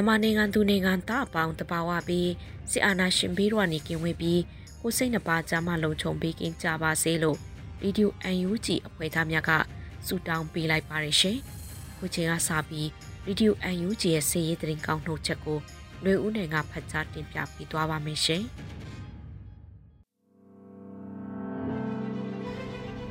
[0.00, 2.30] မြန်မာနိုင်ငံသူနိုင်ငံသားအပေါင်းတဘာဝပြီး
[2.70, 4.40] စစ်အာဏာရှင်ပြီးတော့နေကင်းဝေးပြီး
[4.80, 7.38] ကိုစိတ်နှပါကြမှလုံခြုံပေးကင်းကြပါစေလို့
[7.80, 8.12] ဗီဒီယို
[8.48, 9.50] UNG အဖွဲ့သားများက
[10.06, 11.36] ဆုတောင်းပေးလိုက်ပါတယ်ရှင်။
[11.98, 12.88] ခုချိန်ကစပြီး
[13.24, 15.58] ဗီဒီယို UNG ရဲ့စီးရေးသတင်းကောင်းနှုတ်ချက်ကို
[16.02, 18.42] ຫນွေဦးနယ်ကဖတ်ကြားတင်ပြပေးသွားပါမယ်ရှင်။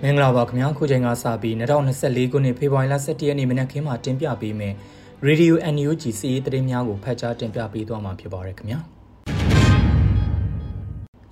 [0.01, 4.75] မင်္ဂလာပါခင်ဗျာခုချိန်ကစပြီး2024ခုနှစ်ဖေဖော်ဝါရီလ17ရက်နေ့မနက်ခင်းမှာတင်ပြပေးမယ်။
[5.27, 8.79] ရေဒီယို NUG စီးရီးသတင်းများကိုဖတ်ကြားတင်ပြပေးသွားမှာဖြစ်ပါရခင်ဗျာ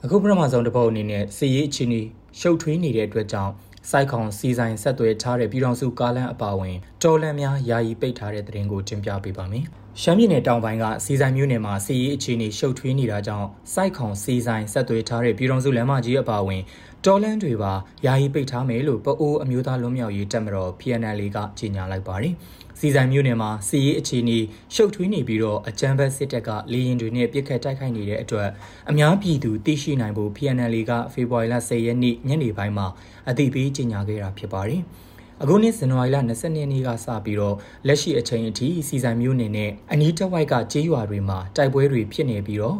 [0.03, 2.01] အခုပထမဆုံးတစ်ပုတ်အနေနဲ့စီးရီးအခြေအနေ
[2.39, 3.53] ရှုပ်ထွေးနေတဲ့အတွက်ကြောင့်
[3.89, 9.65] စိုက်ခေါင်စီဆိုင်ဆက်သွယ်ထားတဲ့ပြည်တော်စုကားလမ်းအပါအဝင်တော်လန်များယာယီပိတ်ထားတဲ့သတင်းကိုတင်ပြပေးပါမယ်။
[10.01, 16.61] ရှမ်းပြည်နယ်တောင်ပိုင်းကစီဆိုင်မြို့နယ်မှာစီရေးအခြေအနေရှုပ်ထွေးနေတာကြောင့်စိုက်ခေါင်စီဆိုင်ဆက်သွယ်ထားတဲ့ပြည်တော်စုလမ်းမကြီးအပါအဝင်
[17.05, 17.73] တော်လန်တွေပါ
[18.05, 22.33] ယာယီပိတ်ထားမယ်လို့ပအိုးအမျိုးသားလွတ်မြောက်ရေးတပ်မတော် PNL ကကြေညာလိုက်ပါတယ်။
[22.79, 24.37] စီဆိုင်မြို့နယ်မှာစီရေးအခြေအနေ
[24.75, 28.49] ရှုပ်ထွေးနေပြီးတော့အကြမ်းဖက်စစ်တပ်ကလေရင်တွေနဲ့ပြစ်ခတ်တိုက်ခိုက်နေတဲ့အတွက်
[28.89, 32.87] အများပြည်သူသိရှိနိုင်ဖို့ PNL ကဖေဖော်ဝါရီလ10ရက်နေ့ညနေပိုင်းမှာ
[33.29, 34.83] အသိပေးကြေညာခဲ့တာဖြစ်ပါတယ်။
[35.43, 37.55] အခုနှစ်ဇန်နဝါရီလ22ရက်နေ့ကစပြီးတော့
[37.87, 42.77] လက်ရှိအချိန်အထိစီဆိုင်မျိုးနယ်နဲ့အနီးတစ်ဝိုက်ကကြေးရွာတွေမှာတိုက်ပွဲတွေဖြစ်နေပြီးတော့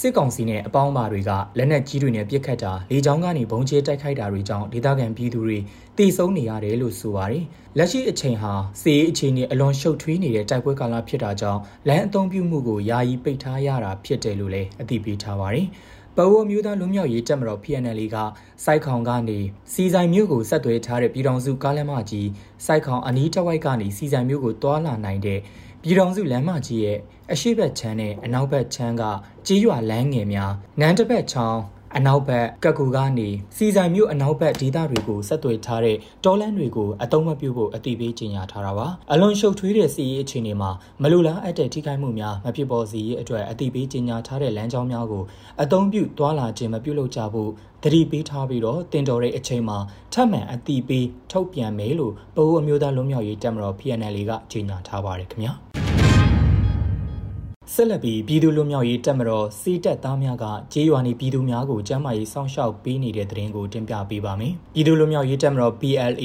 [0.00, 5.58] စစ်ကောင်စီနဲ့အပေါင်းပါတွေကလက်နက်ကြီးတွေနဲ့ပစ်ခတ်တာလေကြောင်းကနေဘုံကျဲတိုက်ခိုက်တာတွေကြောင့်ဒေသခံပြည်သူတွေ
[5.98, 7.44] တေဆုံးနေရတယ်လို့ဆိုပါတယ်။
[7.78, 8.52] လက်ရှိအချိန်ဟာ
[8.82, 15.66] စီးအခြေအနေအလွန်ရှုပ်ထွေးနေတဲ့တိုက်ပွဲကာလဖြစ်တာကြောင့်လမ်းအုံပြုမှုကိုယာယီပိတ်ထားရတာဖြစ်တယ်လို့လည်းအသိပေးထားပါတယ်။
[16.20, 18.16] ပဝမျိုးသားလူမျိုးရေးတက်မတော် PNL က
[18.64, 19.38] စိုက်ခေါင်ကနေ
[19.72, 22.28] စီဆိုင်မျိုးကိုဆက်သွယ်ထားတဲ့ပြည်တော်စုကားလမ်းမကြီး
[22.66, 25.40] စိုက်ခေါင်အနီးတစ်ဝိုက်ကနေစီဆိုင်မျိုးကိုတွာလာနိုင်တဲ့
[25.82, 26.98] ပြည်တော်စုလမ်းမကြီးရဲ့
[27.32, 29.02] အရှိတ်ချမ်းနဲ့အနောက်ဘက်ချမ်းက
[29.46, 31.60] ကြီးရွာလမ်းငယ်များနန်းတစ်ဘက်ချောင်း
[31.96, 40.70] အနောက်ဘက်ကကူကနေစီဆိုင်မြို့အနောက်ဘက်ဒေသတွေကိုဆက်သွယ်ထားတဲ့တောလန်းတွေကိုအတုံးမပြုတ်ဖို့အတိပေးကြေညာထားတာပါအလွန်ရှုပ်ထွေးတဲ့စီးရေးအခြေအနေမှာ
[41.02, 45.24] မလူလားအပ်တဲ့ထိခိုက်မှုများမဖြစ်ပေါ်စေရေးအတွက်အတိပေးကြေညာထားတဲ့လမ်းကြောင်းများကို
[45.62, 47.50] အတုံးပြုတ်သွာလာခြင်းမပြုလုပ်ကြဖို့
[47.84, 49.78] တတိပေးထားပြီးတော့တင်တော်တဲ့အချိန်မှာ
[50.12, 55.52] ထပ်မံအတိပေးထုတ်ပြန်မယ်လို့ပအိုးအမျိုးသားလွတ်မြောက်ရေးတပ်မတော် PNL ကကြေညာထားပါတယ်ခင်ဗျာ
[57.74, 66.24] ဆက်လက်ပြီးပြည်သူ့လူမျိုးရေးတပ်မတော်စီးတပ်သားများကကြေးရွာနေပြည်သူများကိုကျန်းမာရေးစောင့်ရှောက်ပေးနေတဲ့သတင်းကိုတင်ပြပေးပါမယ်။ပြည်သူ့လူမျိုးရေးတပ်မတော် PLA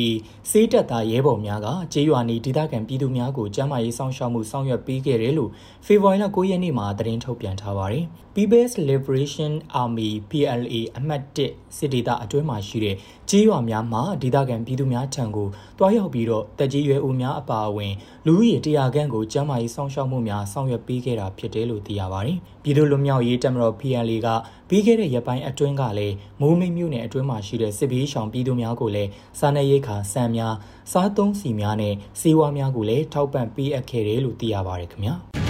[0.49, 5.51] စီးတပ်သားရဲဘော်များကကြေးရွာနေဒေသခံပြည်သူများကိုကျန်းမာရေးစောင့်ရှောက်မှုဆောင်ရွက်ပေးခဲ့တယ်လို့
[5.85, 12.95] ဖေဖော်ဝါရီလ9ရက်နေ့မှာသတင်းထုတ်ပြန်ထားပါတယ်။ People's Liberation Army PLA အမှတ်1စစ်ဒေသအတွင်းမှာရှိတဲ့
[13.29, 15.47] ကြေးရွာများမှာဒေသခံပြည်သူများထံကို
[15.79, 17.93] တွားရောက်ပြီးတော့တက်ကြီးရွယ်ဦးများအပါအဝင်
[18.25, 24.27] လူဦးရေ100ခန့်ကိုကျန်းမာရေးစောင့်ရှောက်မှုများဆောင်ရွက်ပေးခဲ့တာဖြစ်တယ်လို့သိရပါတယ်။ပြည်သူ့လူမျိုးရေးတပ်မတော် PLA က
[24.69, 29.09] ပြီးခဲ့တဲ့ရက်ပိုင်းအတွင်းကလည်းမိုးမိတ်မြို့နယ်အတွင်းမှာရှိတဲ့စစ်ဘေးရှောင်ပြည်သူများကိုလည်း
[29.39, 30.55] စားနပ်ရိက္ခာဆန်များ
[30.91, 35.15] စားသုံးစီများနဲ့စေဝါများကိုလည်းထောက်ပံ့ပေးအပ်ခဲ့တယ်လို့သိရပါတယ်ခင်ဗျာ။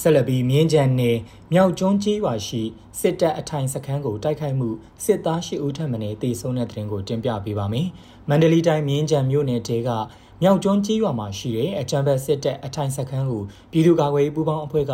[0.00, 1.16] ဆက်လက်ပြီးမြင်းကြံနယ်
[1.52, 2.62] မြောက်ကျွန်းကြီးရွာရှိ
[3.00, 4.68] စစ်တပ်အထိုင်စခန်းကိုတိုက်ခိုက်မှု
[5.04, 7.86] စစ်သားရှိဦးထက်မင်းတေဆုံးတဲ့တဲ့ရင်ကိုတင်ပြပေးပါမယ်။
[8.28, 9.90] မန္တလေးတိုင်းမြင်းကြံမြို့နယ်တဲက
[10.42, 14.92] မြောက်ကျွန်းကြီးရွာမှာရှိတဲ့အကြံဘက်စစ်တပ်အထိုင်စခန်းကိုပြည်သူ့ကာကွယ်ရေးပူးပေါင်းအဖွဲ့က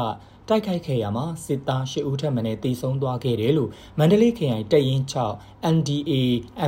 [0.48, 5.02] တိုက်ခိုက်ခဲ့ရမှာစစ်သား၈ဦးထက်မနည်းတေဆုံးသွားခဲ့တယ်လို့မန္တလေးခရိုင်တပ်ရင်း
[5.36, 6.12] 6 NDA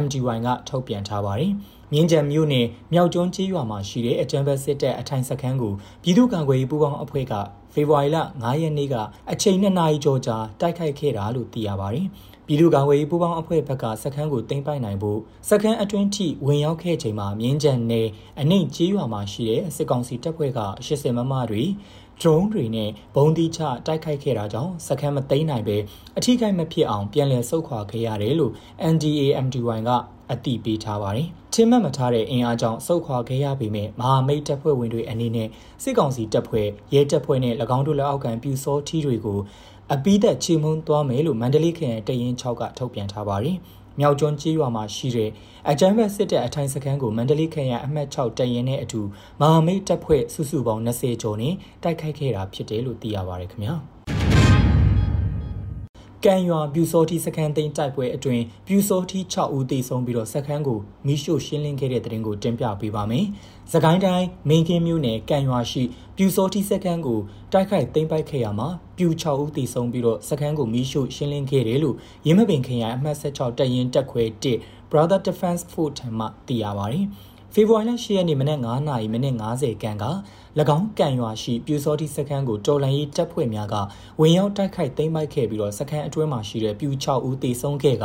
[0.02, 1.52] MDY ကထုတ်ပြန်ထားပါတယ်။
[1.92, 5.72] မြင်းကြံမြို့နယ်မြောက်ကျွန်းကြီးရွာမှာရှိတဲ့အကြံဘက်စစ်တပ်အထိုင်စခန်းကို
[6.02, 7.34] ပြည်သူ့ကာကွယ်ရေးပူးပေါင်းအဖွဲ့က
[7.75, 8.94] ဖေဖော်ဝါရီလ9ရက်နေ့က
[9.32, 12.06] အချိန်2နာရီကျော်ကြာတိုက်ခိုက်ခဲ့တာလို့သိရပါတယ်။
[12.47, 15.19] ပြည်သူ့ကာကွယ်ရေးပူးပေါင်းအဖွဲ့ဘက်ကစခန်းကိုတင်ပိုက်နိုင်ဖို့
[15.49, 18.09] စခန်းအတွင်းထိဝင်ရောက်ခဲ့ချိန်မှာမြင်းကြံနယ်
[18.41, 21.62] အနှိမ်ကြီးရွာမှာရှိတဲ့စစ်ကောင်စီတပ်ဖွဲ့က80မမတွေ
[22.21, 25.76] drone တွေနဲ့ဘုံတိချတိုက်ခိုက်ခဲ့တာကြောင့်စခန်းမသိမ်းနိုင်ပဲ
[26.17, 28.53] အထီးကိမ့်မဖြစ်အောင်ပြန်လည်ဆုတ်ခွာခဲ့ရတယ်လို့
[28.93, 29.91] NDAMDY က
[30.32, 35.48] အတိပေးထားပါတယ်။ ချင်းမှတ်မထားတဲ့အင်အားကြောင့်စုခွာခဲ့ရပေမဲ့မဟာမိတ်တပ်ဖွဲ့ဝင်တွေအနေနဲ့
[35.82, 39.38] စစ်ကောင်စီတပ်ဖွဲ့ရဲတပ်ဖွဲ့နဲ့၎င်းတို့လက်အောက်ခံပြူစောထီးတွေကို
[39.94, 43.56] အပိသက်ချေမှုန်းသွားမယ်လို့မန္တလေးခရိုင်တရင်6ကထုတ်ပြန်ထားပါတယ်။
[44.00, 45.30] မြောက်ကျွန်းကြီးရွာမှာရှိတဲ့
[45.70, 49.00] အကြမ်းဖက်စစ်တပ်အထိုင်စခန်းကိုမန္တလေးခရိုင်အမှတ်6တရင်နဲ့အတူ
[49.40, 53.76] မဟာမိတ်တပ်ဖွဲ့စုစုပေါင်း20ကျော်နဲ့တိုက်ခိုက်ခဲ့တာဖြစ်တယ်လို့သိရပါတယ်ခင်ဗျာ။
[56.25, 63.26] ကံရွာပြူစောတိစခန်းသိမ်းတိုက်ပွဲအတွင်းပြူစောတိ6ဦးသေဆုံးပြီးတော့စခန်းကိုမိရှို့ရှင်းလင်းခဲ့တဲ့တဲ့ရင်ကိုတင်ပြပေးပါမယ်။
[63.73, 65.82] စကိုင်းတိုင်းမင်းကင်းမြို့နယ်ကံရွာရှိ
[66.17, 67.21] ပြူစောတိစခန်းကို
[67.53, 74.25] တိုက်ခိုက်သိမ်းပိုက်ခဲ့ရမှာပြူ6ဦးသေဆုံးပြီးတော့စခန်းကိုမိရှို့ရှင်းလင်းခဲ့တယ်လို့ရင်းမပင်ခရိုင်အမှတ်16တပ်ရင်းတပ်ခွဲ
[74.55, 77.06] 1 Brother Defense Force ထံမှသိရပါတယ်။
[77.56, 80.04] ဖေဖော်ဝါရီလ10ရက်နေ့မနက်9:00နာရီမိနစ်50ခန်းက၎
[80.76, 83.74] င်းကံရွာရှိပြူစောတိစခန်းကိုတော်လန်ရေးတပ်ဖွဲ့များက
[84.20, 88.04] ဝင်ရောက်တိုက်ခိုက်သိမ်းပိုက်ခဲ့ပြီးတော့စခန်းအတွင်းမှာရှိတဲ့ပြူ6ဦးသေဆုံးခဲ့က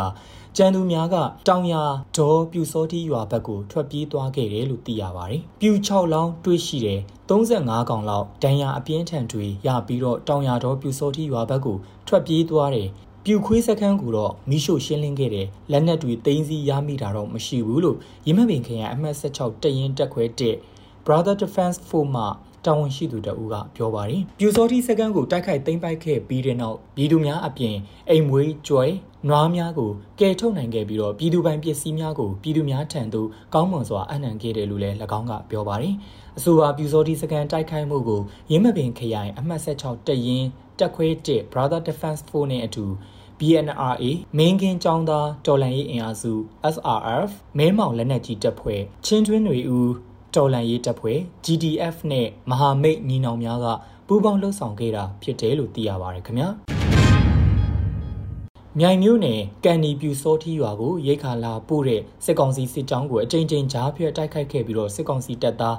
[0.57, 1.15] ကျန်သူများက
[1.47, 1.81] တောင်ယာ
[2.17, 6.99] ဒေါ်ပြူစောတိရွာဘက်ကိုထွက်ပြေးသွားခဲ့တယ်လို့သိရပါတယ်။ပြူ6လောင်းတွေ့ရှိတယ်
[7.29, 12.89] 35កောင်လောက်ဒဏ်ရာအပြင်းထန်တွေရပြီးတော့တောင်ယာဒေါ်ပြူစောတိရွာဘက်ကိုထွက်ပြေးသွားတယ်
[13.31, 17.97] ပြူခွေးစခန်းကိုတော့မိရှို့ရှင်းလင်းခဲ့တယ်လက်နက်တွေတင်းစီရမိတာတော့မရှိဘူးလို့
[18.27, 20.23] ရမပင်ခရိုင်အမှတ်16တရင်တက်ခွဲ
[20.65, 22.23] 1 Brother Defense Force မှ
[22.65, 27.75] တာဝန်ရှိသူတအူးကပြောပါတယ်။ပြူစောတိစကန်ကိုတိုက်ခိုက်သိမ်းပိုက်ခဲ့ပြီးတဲ့နောက်ပြည်သူများအပြင်
[28.09, 28.91] အိမ်မွေးကြွယ်
[29.29, 35.93] နွားများကိုကယ်ထုတ်နိုင်ခဲ့ပြီးတော့ပြည်သူပိုင်ပစ္စည်းများကိုပြည်သူများထံသို့ကောင်းမွန်စွာအနှံခဲ့တယ်လို့လည်း၎င်းကပြောပါတယ်။
[36.37, 38.21] အဆိုပါပြူစောတိစကန်တိုက်ခိုက်မှုကို
[38.51, 40.45] ရင်းမပင်ခရိုင်အမှတ်16တရင်
[40.79, 42.85] တက်ခွဲ1 Brother Defense Force နဲ့အတူ
[43.39, 44.05] BNRA
[44.37, 46.33] မင်းကင်းចောင်းသားတော်လန်ရေးအင်အားစု
[46.75, 49.91] SRF မဲမောင်လက်နက်ကြီးတပ်ဖွဲ့ချင်းတွင်းတွေဦး
[50.35, 53.67] တော်လန်ရေးတပ်ဖွဲ့ GDF နဲ့မဟာမိတ်ညီနောင်များက
[54.07, 56.49] ပူးပေါင်းလှုပ်ဆောင်ခဲ့တာဖြစ်တယ်လို့သိရပါတယ်ခင်ဗျာ
[58.79, 65.75] မြိုင်မျိုးနယ်ကန်နီပြူစောထီရွာကိုရိတ်ခါလာပို့တဲ့စစ်ကောင်စီစစ်ကြောင်းကိုအကြိမ်ကြိမ်ကြားဖြတ်တိုက်ခိုက်ခဲ့ပြီးတော့စစ်ကောင်စီတပ်သား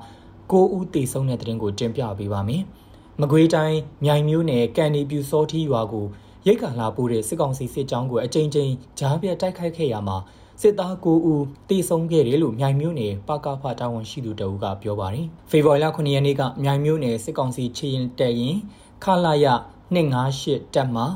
[0.51, 2.63] 9ဦးသေဆုံးတဲ့တဲ့တင်ကိုတင်ပြပေးပါမယ်။
[3.21, 6.07] မကွေးတိုင်းမြိုင်မျိုးနယ်ကန်နီပြူစောထီရွာကို
[6.47, 10.17] ရိတ်ခါလာပို့တဲ့စစ်ကောင်စီစစ်ကြောင်းကိုအကြိမ်ကြိမ်ကြားဖြတ်တိုက်ခိုက်ခဲ့ရမှာ
[10.61, 18.57] စစ်သား9ဦးတေဆုံးခဲ့တယ်လို့မြိုင်မြို့နယ်ပကဖတာဝန်ရှိသူတအုပ်ကပြောပါတယ်။ဖေဖော်ဝါရီလ9ရက်နေ့ကမြိုင်မြို့နယ်စစ်ကောင်စီချီရင်တက်ရင်
[19.05, 19.47] ခလာရ
[19.95, 21.07] 258တက်မှာ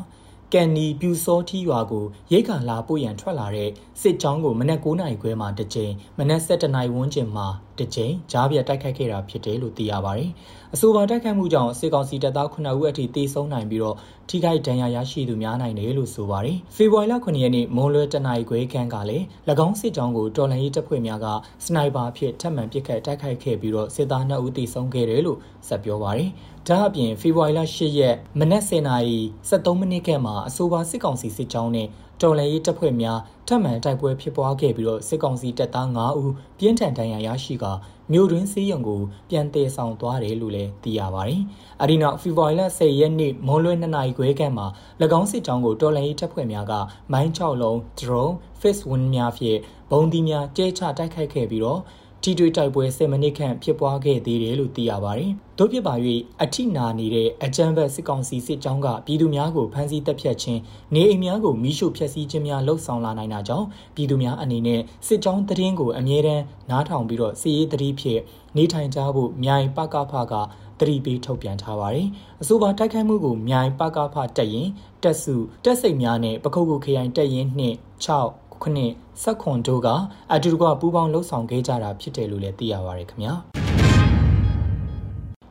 [0.54, 3.70] ကန်နီပြူစောထီရွာကိုရိတ်ခါလာပို့ရန်ထွက်လာတဲ့
[4.00, 7.46] စစ်ကြောင်းကိုမနက်9နာရီခွဲမှာတစ်ကြိမ်မနက်7နာရီဝန်းကျင်မှာ
[7.78, 10.30] တစ်ကြိမ်ကြားပြတ်တိုက်ခိုက်ခဲ့တာဖြစ်တယ်လို့သိရပါတယ်။
[10.74, 13.96] အဆိုပါတိုက်ခိုက်မှုကြောင့်စစ်ကောင်စီတပ်သား9ဦးအထိသေဆုံးနိုင်ပြီးတော့
[14.28, 19.24] ထိခိုက်ဒဏ်ရာရရှိသူများနိုင်တယ်လို့ဆိုပါတယ်။ဖေဖော်ဝါရီလ9ရက်နေ့မွန်လွဲတနာရီခွဲခန့်ကလည်း၎
[19.66, 21.26] င်းစစ်ကြောင်းကိုတော်လန်ရေးတပ်ဖွဲ့များက
[21.64, 26.30] စနိုက်ပါအဖြစ်ထပ်မံပစ်ခတ်တိုက်ခိုက်ခဲ့ပြီးတော့စစ်သား2ဦးသေဆုံးခဲ့တယ်လို့ဆက်ပြောပါတယ်။
[26.68, 29.18] ဒါအပြင်ဖေဖော်ဝါရီလ10ရက်မနက်10:00နာရီ
[29.48, 31.88] 73မိနစ်ခန့်မှာအဆိုပါစစ်ကောင်စီစစ်ကြောင်းနဲ့
[32.20, 33.18] တော်လှန်ရေးတပ်ဖွဲ့များ
[33.48, 37.72] ထပ်မံတိုက်ပွဲဖြစ်ပွားခဲ့ပြီးတော့စစ်ကောင်စီတပ်သား9ဦးပြင်းထန်ဒဏ်ရာရရှိကာ
[38.12, 39.00] မြို့တွင်းစေးရုံကို
[39.30, 41.42] ပြန်တည်ဆောင်သွားတယ်လို့လည်းသိရပါတယ်။
[41.82, 44.66] အဒီနောက်ဖေဖော်ဝါရီလ10ရက်နေ့မွန်လွဲ2နာရီခွဲခန့်မှာ၎
[45.18, 46.72] င်းစစ်ကြောင်းကိုတော်လှန်ရေးတပ်ဖွဲ့များက
[47.12, 49.58] မိုင်း6လုံး drone face wind များဖြင့်
[49.90, 51.80] ဘုံဒီများကျဲချတိုက်ခိုက်ခဲ့ပြီးတော့
[52.26, 55.94] ထိတွေ့တိုက်ပွဲ10မိနစ်ခန့်ဖြစ်ပွားခဲ့သေးတယ်လို့သိရပါတယ်။တို့ဖြစ်ပါ၍
[56.42, 60.60] အထိနာနေတဲ့အကြမ်းဖက်စစ်ကောင်စီစစ်ကြောင်းကပြည်သူများကိုဖမ်းဆီးတပ်ဖြတ်ခြင်း
[60.94, 68.20] နေအိမ်များကိုမိရှုဖျက်ဆီးခြင်းများလှုပ်ဆောင်လာနိုင်တာကြောင့်ပြည်သူများအနေနဲ့စစ်ကြောင်းတရင်ကိုအမြဲတမ်းနားထောင်ပြီးတော့စီရေးတတိဖြစ်
[68.56, 70.34] နေထိုင်ကြဖို့မြိုင်ပကဖက
[70.80, 72.08] တတိပေးထုတ်ပြန်ထားပါတယ်။
[72.42, 74.68] အဆိုပါတိုက်ခိုက်မှုကိုမြိုင်ပကဖတက်ရင်
[75.02, 79.88] တက်စုတက်စိတ်များနဲ့ပခုတ်ကူခရိုင်တက်ရင်နှင့်6ခုနှစ် ဆက်ခွန်တို့က
[80.32, 83.34] အတူတကွပူးပေါင်းလှုပ်ဆောင်ခဲ့ကြတာဖြစ်တယ်လို့လည်းသိရပါတယ်ခင်ဗျာ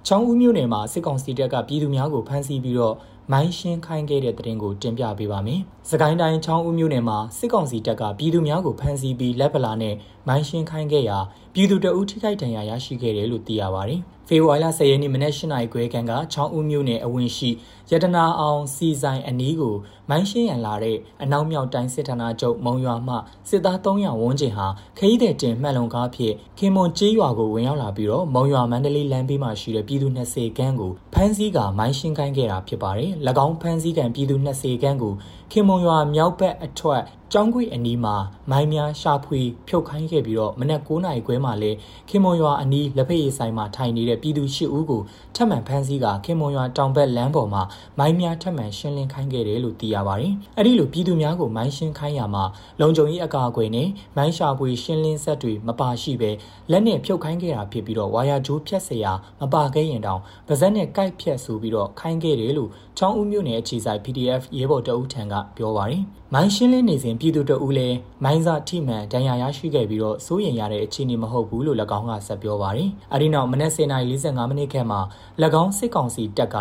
[0.08, 2.96] ချောင်းဦးမြို့နယ်မှာစစ်ကောင်စီတပ်ကပြည်သူများကိုဖမ်းဆီးပြီးတော့
[3.32, 9.96] မိုင်းရှင်းခိုင်းခဲ့တဲ့တဲ့တင်ကိုတင်ပြပေးပါမယ်။ စကိုင်းတိုင်းချောင်းဦးမြို့နယ်မှာစစ်ကောင်စီတပ်ကပြည်သူများကိုဖမ်းဆီးပြီးလက်ပလာနဲ့
[10.28, 11.18] မိုင်းရှင်းခိုင်းခဲ့ရာ
[11.54, 17.50] ပြည်သူတအုပ်ထိခိုက်ဒဏ်ရာရရှိခဲ့တယ်လို့သိရပါတယ်။ဖေဖော်ဝါရီလ10ရက်နေ့မနက်၈နာရီခွဲခန့်ကချောင်းဦးမြို့နယ်အဝင်ရှိ
[17.92, 19.76] ရတနာအောင်စီဆိုင်အနီးကို
[20.10, 23.16] မိုင်းရှင်းရန်လာတဲ့အနောက်မြောက်တိုင်းစစ်ဌာနချုပ်မုံရွာမှ
[23.50, 33.12] စစ်သား300ဝန်းကျင်ဟာခရီးသည်တင်မှတ်လုံကားဖြင့်ခင်မွန်ကျေးရွာကိုဝင်ရောက်လာပြီးတော့မုံရွာမန္တလေးလမ်းဘေးမှာရှိတဲ့ပြည်သူ20ခန်းကိုဖမ်းဆီးကမိုင်းရှင်းခိုင်းခဲ့တာဖြစ်ပါတယ်။၎
[33.46, 35.14] င်းဖမ်းဆီးကံပြည်သူ20ခန်းကို
[35.52, 38.17] ခင်မွန်ရွာမြောက်ဘက်အထွက် ကျောင်းခွေအနီးမှာ
[38.51, 41.71] မိုင်းများရှာဖွေဖြုတ်ခိုင်းခဲ့ပြီးတော့မနက်9နာရီခွဲမှာလဲ
[42.09, 45.03] ခင်မွန်ရွာအနီးလက်ဖက်ရည်ဆိုင်မှာထိုင်နေတဲ့ပြည်သူ၈ဦးကို
[45.37, 47.63] ထပ်မံဖမ်းဆီးကခင်မွန်ရွာတောင်ဘက်လမ်းပေါ်မှာ
[47.99, 52.45] မိုင်းများထပ်မံရှင်းလင်းခိုင်းခဲ့တယ်လို့သိရပါတယ်။အဲဒီလိုပြည်သူများကိုမိုင်းရှင်းခိုင်းရမှာ
[52.81, 56.31] လုံခြုံရေးအကာအကွယ်နဲ့မိုင်းရှာဖွေရှင်းလင်းဆက်တွေမပါရှိပဲ
[56.71, 59.07] လက်နဲ့ဖြုတ်ခိုင်းခဲ့တာဖြစ်ပြီးတော့ဝါယာကြိုးဖြတ်เสีย
[59.41, 66.03] မပါခဲ့ရင်တောင်ပါဇက်နဲ့ကိုက်ဖြတ်ဆိုပြီးတော့ခိုင်းခဲ့တယ်လို့ချောင်းဦးမြို့နယ်အခြေဆိုင် PDF ရဲဘော်တအုပ်ထံကပြောပါတယ်။
[66.36, 75.00] မိုင်းရှင်းလင်းနေစဉ်ပြည်သူတအုပ်လည်းမိုင်းစာထိမှန်ဒဏ်ရာရရှိခဲ့ပြီးတော့စိုးရင်ရတဲ့အခြေအနေမဟုတ်ဘူးလို့၎င်းကဆက်ပြောပါတယ်။အဲဒီနောက်မနက်10:45မိနစ်ခန့်မှာ၎
[75.62, 76.58] င်းစစ်ကောင်စီတပ်က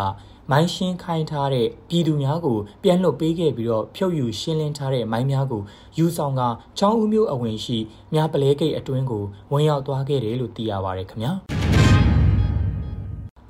[0.51, 5.61] မိုင်းရှင်းခိုင်းထားတဲ့ပြည်သူများကိုပြန်လွတ်ပေးခဲ့ပြီးတော့ဖြုတ်ယူရှင်းလင်းထားတဲ့မိုင်းများကို
[5.97, 6.41] ယူဆောင်က
[6.79, 7.77] ချောင်းဦးမျိုးအဝင်ရှိ
[8.13, 11.62] မြပလဲဂိတ်အတွင်းကိုဝင်ရောက်သွားခဲ့တယ်လို့သိရပါတယ်ခင်ဗျာ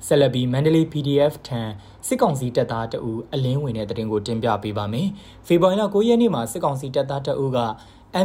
[0.06, 1.62] ဆယ်လဘီမန္တလေး PDF ထံ
[2.06, 5.08] စစ်ကောင်စီတပ်သားတအူအလင်းဝင်တဲ့တရင်ကိုတင်ပြပေးပါမယ်။
[5.46, 7.58] ဖေဖော်ဝါရီလ9ရက်နေ့မှာစစ်ကောင်စီတပ်သားတအူက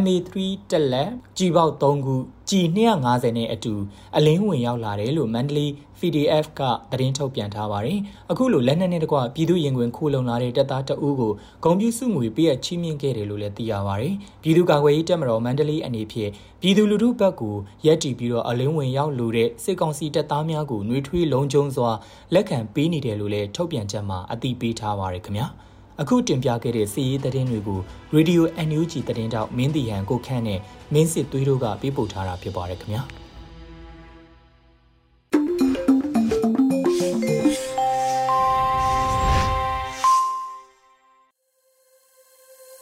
[0.02, 0.32] MA3
[0.72, 2.16] တက်လက်ကြီးပေါက်3ခု
[2.50, 3.74] ကြီး250နဲ့အတူ
[4.18, 8.00] အလင်းဝင်ရောက်လာတယ်လို့မန္တလေး PDF ကသတင်းထုတ်ပြန်ထားပါတယ်။
[8.32, 16.32] အခုလိုလက်နက်နဲ့တကွပြည်သူရင်ခွင်ခိုးလုံလာတဲ့တပ်သားတအူးကိုဂုံပြူစုငွေပေးအချီးမြှင့်ခဲ့တယ်လို့လည်းသိရပါတယ်။ပြည်သူ့ကာကွယ်ရေးတပ်မတော်မန္တလေးအနေဖြင့်
[16.62, 17.56] ပြည်သူလူထုဘက်ကို
[17.86, 21.90] ရက်တီပြီးတော့အလင်းဝင်ရောက်လိုတဲ့စစ်ကောင်စီတပ်သားများကိုနှွေထွေးလုံးကျုံစွာ
[22.34, 25.48] လက်ခံပေးနေတယ်လို့လည်းထုတ်ပြန်ချက်မှာအသိပေးထားပါတယ်ခင်ဗျာ။
[26.02, 27.80] အခုတင်ပြခဲ့တဲ့စီးရီးသတင်းတွေကို
[28.16, 30.60] Radio NUG သတင်းတောက်မင်းတီဟန်ကိုခန့်နဲ့
[30.94, 33.04] မင်းစစ်သွေးတို့ကပေးပို့ထားတာဖြစ်ပါတယ်ခင်ဗျာ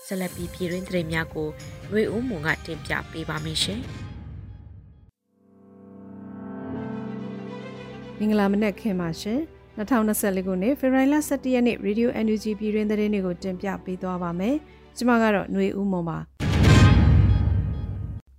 [0.08, 1.48] ဆက်လက်ပြီးပြည်တွင်းသတင်းများကို
[1.92, 3.82] ရွေဦးမွန်ကတင်ပြပေးပါမယ်ရှင်။
[8.18, 9.42] မင်္ဂလာမနက်ခင်းပါရှင်။
[9.77, 14.55] 2024ခုနှစ်ဖေဖော်ဝါရီလ17ရက်နေ့ Radio NUG ပြည်တွင်သတင်းတွေကိုတင်ပြပေးသွားပါမယ်။
[14.98, 16.17] ကျွန်မကတော့ຫນွေဦးမွန်ပါ။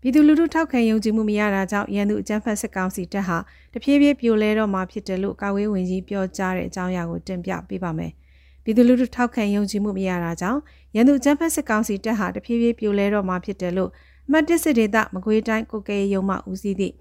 [0.00, 3.36] ပြည်သူလူထုထောက်ခံယုံကြည်မှုမရတာကြောင့်ရန်သူအကြမ်းဖက်စစ်ကောင်စီတပ်ဟာ
[3.72, 8.12] တဖြည်းဖြည်းပြိုလဲတော့မှဖြစ်တယ်လို့ကာဝေးဝင်ကြီးပြောကြားတဲ့အကြောင်းအရာကိုတင်ပြပေးပါမယ်။
[8.64, 10.60] ပြည်သူလူထုထောက်ခံယုံကြည်မှုမရတာကြောင့်
[10.96, 13.90] ရန်သူအကြမ်းဖက်စစ်ကောင်စီတပ်ဟာတဖြည်းဖြည်းပြိုလဲတော့မှဖြစ်တယ်လို့
[14.26, 16.94] အမှတ်၁စစ်ဒေသမကွေးတိုင်းကိုကဲရုံမှဦးစီးသည့်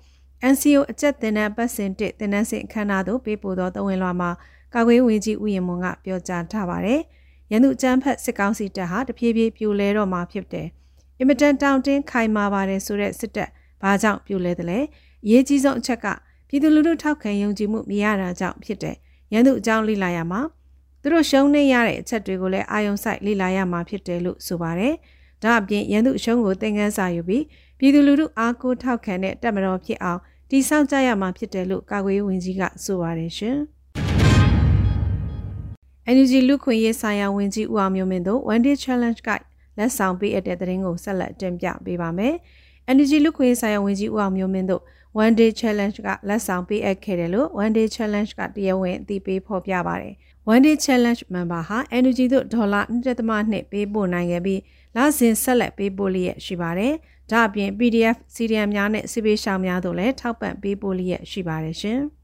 [0.52, 4.30] NCO အကြက်တင်တဲ့ပတ်စဉ်တစ်တင်နန်းစင်အခမ်းအနားသို့ပေးပို့သောတဝင်လွှာမှာ
[4.74, 7.02] ကာကွယ်ဝင်ကြီးဦးရင်မွန်ကပြောကြားထားပါတယ်။
[7.52, 10.68] ရန်သူအကြမ်းဖက်စစ်ကောင်စီတပ်ဟာတဖြည်းဖြည်းပြိုလဲတော့မှာဖြစ်တယ်။
[11.20, 13.50] အင်မတန်တောင်တင်းခိုင်မာပါတယ်ဆိုတဲ့စစ်တပ်
[13.82, 14.80] ဘာကြောင့်ပြိုလဲတယ်လဲ။
[15.26, 16.08] အရေးကြီးဆုံးအချက်က
[16.48, 18.96] ပြည်သူလူထုထောက်ခံယုံကြည်မှုမရတာကြောင့်ဖြစ်တယ်။
[19.34, 20.42] ရန်သူအကြောင်းလေ့လာရမှာ
[21.02, 24.94] သူတို့ရှုံးနေရတဲ့အချက်တွေကိုလည်းအာယုံဆိုင်လေ့လာရမှာဖြစ်တယ်လို့ဆိုပါတယ်။
[25.44, 27.44] ဒါအပြင်ရန်သူအရှုံးကိုသင်ခန်းစာယူပြီး
[27.80, 33.58] ပြည်သူလူထုအားကိုးထောက်ခံတဲ့တပ်မတော်ဖြစ်အောင်တိဆောက်ကြရမှာဖြစ်တယ်လို့ကာကွယ်ရေးဝန်ကြီးကဆိုပါတယ်ရှင်။
[36.16, 39.30] NUG လူခွင့်ရေးဆိုင်ရာဝန်ကြီးဦးအောင်မျိုးမင်းတို့ One Day Challenge က
[39.78, 42.34] လက်ဆောင်ပေးအပ်တဲ့သတင်းကိုဆက်လက်တင်ပြပေးပါမယ်။
[42.96, 44.84] NUG လူခွင့်ရေးဆိုင်ရာဝန်ကြီးဦးအောင်မျိုးမင်းတို့
[45.24, 50.14] One Day Challenge ကလက်ဆောင်ပေးအပ်ခဲ့တယ်လို့ One Day Challenge ကတရားဝင်အသိပေးဖော်ပြပါတယ်။
[50.52, 52.82] One Day Challenge member ဟာ NUG တို့ဒေါ်လာ
[53.26, 54.60] 1.2ပေးပို့နိုင်ခဲ့ပြီး
[54.96, 56.94] လစဉ်ဆက်လက်ပေးပို့လျက်ရှိပါတယ်။
[57.32, 62.00] ဒါအပြင် PDF CDM များနဲ့စစ်ပေးရှောင်များတို့လည်းထောက်ပံ့ပေးပို့လျက်ရှိပါတယ်ရှင်။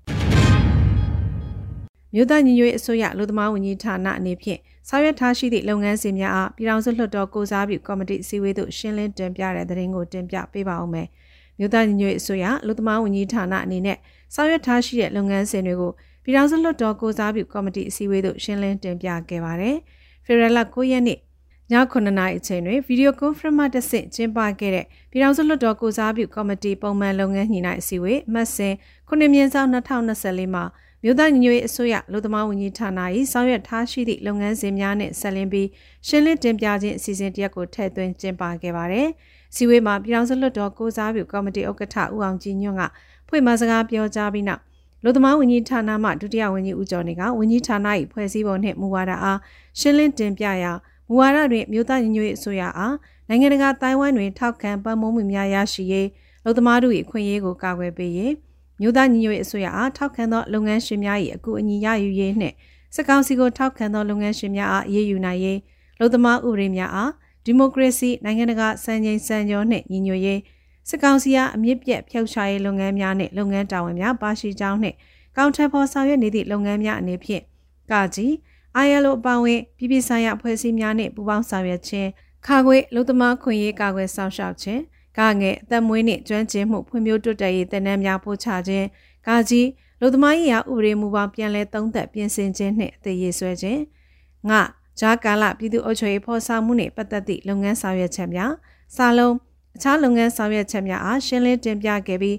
[2.14, 11.08] မြို့သားညီညွတ်ရေးအစိုးရလူသမားဝန်ကြီးဌာနအနေဖြင့်ဆောင်ရွက်ထားရှိသည့်လုပ်ငန်းစဉ်များအားပြည်ထောင်စုလွှတ်တော်ကိုစားပြုကော်မတီအစည်းအဝေးသို့ရှင်းလင်းတင်ပြတဲ့သတင်းကိုတင်ပြပေးပါဦးမယ်။
[11.60, 13.98] မြို့သားညီညွတ်ရေးအစိုးရလူသမားဝန်ကြီးဌာနအနေနဲ့
[14.36, 15.92] ဆောင်ရွက်ထားရှိတဲ့လုပ်ငန်းစဉ်တွေကို
[16.24, 19.76] ပြည်ထောင်စုလွှတ်တော်ကိုစားပြုကော်မတီအစည်းအဝေးသို့ရှင်းလင်းတင်ပြခဲ့ပါတယ်။
[20.26, 21.20] ဖေဖော်ဝါရီလ9ရက်နေ့
[21.72, 28.74] ည9နာရီအချိန်တွင်ဗီဒီယိုကွန်ဖရင့်မှတစ်ဆင့်ကျင်းပခဲ့တဲ့ပြည်ထောင်စုလွှတ်တော်ကိုစားပြုကော်မတီပုံမှန်လုပ်ငန်းညှိနှိုင်းအစည်းအဝေးမှတ်စဉ်
[29.10, 30.64] 9မြင်းဆောင်2024မှာ
[31.04, 32.90] မြို့သားညီညွတ်ရေးအစိုးရလူသမားဝန်ကြီးဌာန၏
[33.32, 35.68] ဆောင်ရွက်ထားရှိသည့်လုပ်ငန်းစဉ်များနှင့်ဆက်လင်းပြီး
[36.08, 39.08] ရှင်းလင်းတင်ပြခြင်းအစီအစဉ်တရက်ကိုထည့်သွင်းကျင်းပခဲ့ပါတယ်။
[39.56, 42.84] စီဝေးမှာပြည်ထောင်စုလွှတ်တော်ကိုစားပြုကော်မတီဥက္ကဋ္ဌဦးအောင်ကြည်ညွန့်က
[43.28, 44.62] ဖွင့်မစကားပြောကြားပြီးနောက်
[45.04, 49.40] လူသမားဝန်ကြီးဌာနမှဒုတိယဝန်ကြီးဦးကျော်နေကဝန်ကြီးဌာန၏ဖွဲ့စည်းပုံနှင့်မူဝါဒအား
[49.80, 50.74] ရှင်းလင်းတင်ပြရာ
[51.08, 52.96] မူဝါဒတွင်မြို့သားညီညွတ်ရေးအစိုးရအား
[53.30, 56.08] နိုင်ငံတကာတိုင်းဝမ်တွင်ထောက်ခံပံ့ပိုးမှုများရရှိရေး
[56.44, 58.34] လူသမားတို့၏အခွင့်အရေးကိုကာကွယ်ပေးရေး
[58.82, 62.56] မြို့သားညီညွတ်ရေးအစိုးရအားထောက်ခံသောလုပ်ငန်းရှင်များ၏အကူအညီရယူရေးနှင့်
[62.96, 65.60] စစ်ကောင်စီကိုထောက်ခံသောလုပ်ငန်းရှင်များအားအရေးယူနိုင်ရေး
[66.00, 67.12] လူသမားဥပဒေများအား
[67.46, 70.40] ဒီမိုကရေစီနိုင်ငံတကာစံချိန်စံကျော်နှင့်ညီညွတ်ရေး
[70.90, 74.96] စစ်ကောင်စီအားအမြင့်ပြတ်ဖျောက်ချရေးလုပ်ငန်းများနှင့်လုပ်ငန်းတာဝန်များပါရှိကြောင်းနှင့်
[75.38, 77.44] ကောင်ထက်ဖော်ဆောင်ရွက်နေသည့်လုပ်ငန်းများအနေဖြင့်
[77.92, 78.34] ကာကြီး
[78.86, 82.10] ILO အပောင်းဝင်ပြည်ပဆိုင်ရာအဖွဲ့အစည်းများနှင့်ပူးပေါင်းဆောင်ရွက်ခြင်း
[82.46, 84.82] ခါခွေလူသမားခွင့်ရေးကာကွယ်ဆောင်ရှောက်ခြင်း
[85.18, 88.86] ကငယ်အသက်မွေးနှင့်ကျွမ်းကျင်မှုဖွံ့ဖြိုးတိုးတက်ရေးတည်နှံများပို့ချခြင်း
[89.28, 89.68] ကာကြီး
[90.02, 93.82] လူသမားရေးရာဥပဒေမူပေါင်းပြန်လည်သုံးသပ်ပြင်ဆင်ခြင်းနှင့်အသေးရေးဆွဲခြင်း
[94.50, 94.52] င
[95.00, 98.54] ဂျားကာလပြည်သူ့အုပ်ချုပ်ရေးဖော်ဆောင်မှုနှင့်ပတ်သက်သည့်လုပ်ငန်းဆောင်ရွက်ချက်များ
[98.96, 99.36] စာလုံး
[99.76, 102.38] အခြားလုပ်ငန်းဆောင်ရွက်ချက်များအားရှင်းလင်းတင်ပြခဲ့ပြီး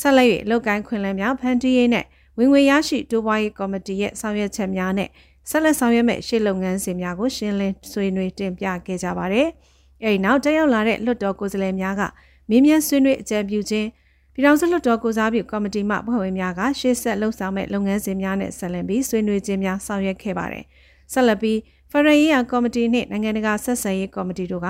[0.00, 2.06] ဆက်လက်၍လုပ်ကိုင်းခွင့်လန်းများဖန်တီးရေးနှင့်
[2.38, 5.08] ဝင်ငွေရရှိတိုးပွားရေးကော်မတီရဲ့ဆောင်ရွက်ချက်များနဲ့
[5.48, 9.46] ဆက်လက်ဆောင်ရွက်မဲ့ရှေ့လုပ်ငန်းစဉ်များကိုရှင်းလင်းဆွေးနွေးတင်ပြခဲ့ကြပါတယ်။
[10.02, 12.02] အဲဒီနောက်တက်ရောက်လာတဲ့လွှတ်တော်ကိုယ်စားလှယ်များက
[12.48, 13.88] မင်းမြန်ဆွေးနွေးအကြံပြုခြင်း
[14.34, 20.64] ပြည်ထောင်စုလွှတ်တော်ကိုစားပြုကော်မတီမှဖွဲ့ဝင်များကရှေ့ဆက်လှုပ်ဆောင်မဲ့လုပ်ငန်းစဉ်များနဲ့ဆက်လက်ပြီးဆွေးနွေးခြင်းများဆောင်ရွက်ခဲ့ပါတယ်။
[21.12, 21.58] ဆက်လက်ပြီး
[21.90, 24.68] ဖရရေးယာကော်မတီနှင့်နိုင်ငံတကာဆက်ဆံရေးကော်မတီတို့က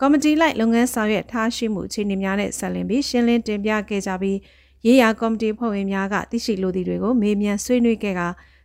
[0.00, 4.38] ကော်မတီလိုက်လုပ်ငန်းဆောင်ရွက်ထားရှိမှုအခြေအနေများနဲ့ဆက်လင်းပြီးရှင်းလင်းတင်ပြခဲ့ကြပြီး
[4.86, 8.22] ရေးရာကော်မတီဖွဲ့ဝင်များကသိရှိလိုသည့်တွေကိုမေးမြန်းဆွေးနွေးခဲ့က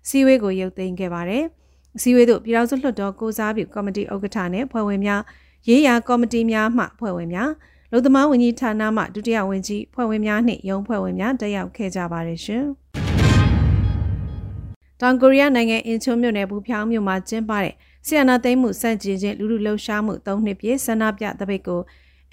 [0.09, 1.43] စီဝေးကိုရုပ်သိမ်းခဲ့ပါတယ်။
[2.01, 5.21] စီဝေးတို့ပြည်ထောင်စုလွှတ်တော်ကိုစားပြုကော်မတီဥက္ကဋ္ဌနဲ့ဖွဲ့ဝင်များ
[5.67, 7.51] ရေးရာကော်မတီများမှဖွဲ့ဝင်များ
[7.91, 12.65] လုံသမားဝန်ကြီးဌာနမှဒုတိယဝန်ကြီးဖွဲ့ဝင်များနှင့်ရုံးဖွဲ့ဝင်များတက်ရောက်ခဲ့ကြပါတယ်ရှင်။
[15.01, 17.73] တောင်ကိုရီးယားနိုင်ငံအင်ချွန်းမြို့နယ်ဘူဖြောင်းမြို့မှာကျင်းပတဲ့
[18.05, 21.81] ဆီယနာသိမ်းမှုစန့်ကျင်ခြင်းလူလူလှုပ်ရှားမှု၃နှစ်ပြည့်ဆန္ဒပြတပိတ်ကို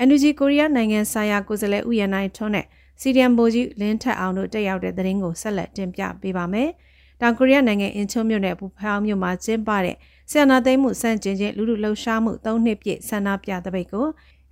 [0.07, 2.67] NUG ကိုရီးယားနိုင်ငံဆိုင်ရာကိုယ်စားလှယ်ဥယျာဉ်နိုင်ထွန်းနဲ့
[3.00, 6.71] စီဒီအမ်ဘိုကြီးလင်းထက်အောင်တို့တက်ရောက်တဲ့သတင်းကိုဆက်လက်တင်ပြပေးပါမယ်။
[7.23, 9.97] တောင်ကိုရီးယားနိုင်ငံအင်ချွန်းမြို့နယ်ဘူဖောင်းမြို့မှာကျင်းပတဲ့
[10.31, 14.07] ဆီယနာသိမ်းမှုစန့်ကျင်ခြင်းလူလူလှုပ်ရှားမှု၃နှစ်ပြည့်ဆန္ဒပြတပိတ်ကို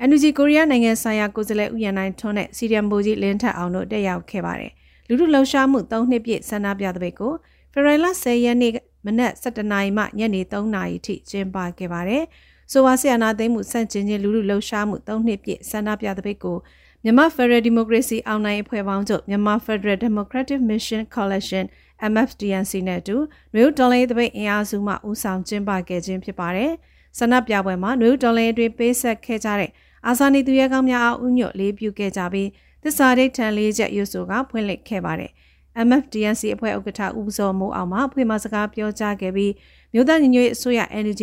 [0.09, 4.73] NUG ကိုရီးယားနိုင်ငံဆိုင်ရာကိုယ်စားလှယ်ဥယျာဉ်နိုင်ထွန်းနဲ့စီဒီအမ်ဘိုကြီးလင်းထက်အောင်တို့တက်ရောက်ခဲ့ပါတယ်။
[5.09, 7.33] လူလူလှုပ်ရှားမှု၃နှစ်ပြည့်ဆန္ဒပြတပိတ်ကို
[7.73, 8.73] ဖေဖော်ဝါရီလ10ရက်နေ့
[9.07, 12.23] မနက်7:00နာရီမှညနေ3:00နာရီထိကျင်းပခဲ့ပါတယ်။
[12.73, 16.57] ဆိုဝါဆီယနာသိမ်းမှုစန့်ကျင်ခြင်းလူလူလှုပ်ရှားမှု၃နှစ်ပြည့်ဆန္ဒပြတပိတ်ကို
[17.05, 21.65] မြန်မာ Federal Democracy အောင်နိုင်အဖွဲ့ပေါင်းချုပ်မြန်မာ Federal Democratic Mission Coalition
[22.13, 23.17] MFDNC နဲ့အတူ
[23.55, 26.73] နွေဦးတော်လေးတပိတ်အင်အားစုမှဦးဆောင်ကျင်းပခဲ့ခြင်းဖြစ်ပါတယ်။
[27.19, 29.71] ဆန္ဒပြပွဲမှာနွေဦးတော်လေးအတွင်းပေးဆက်ခဲ့ကြတဲ့
[30.07, 32.49] အာဇာနည်သူရဲကောင်းများအားဥညွတ်လေးပြုခဲ့ကြပြီး
[32.83, 35.31] သစ္စာဒိဋ္ဌံလေးချက်ရွဆိုကဖွင့်လှစ်ခဲ့ပါတယ်။
[35.87, 39.53] MFDNC အဖွဲ့ဥက္ကဋ္ဌဦးစောမိုးအောင်မှအဖွဲ့မှစကားပြောကြားခဲ့ပြီး
[39.93, 41.23] မြို့သားညီညွတ်ရေးအစိုးရ NUG